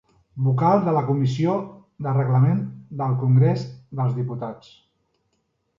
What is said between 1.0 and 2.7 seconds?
Comissió de Reglament